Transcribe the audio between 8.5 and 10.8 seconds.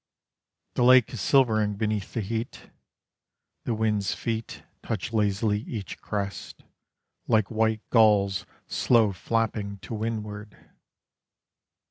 slow flapping To windward.